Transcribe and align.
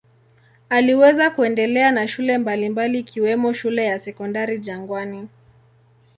Aliweza 0.69 1.29
kuendelea 1.31 1.91
na 1.91 2.07
shule 2.07 2.37
mbalimbali 2.37 2.99
ikiwemo 2.99 3.53
shule 3.53 3.85
ya 3.85 3.99
Sekondari 3.99 4.59
Jangwani. 4.59 5.27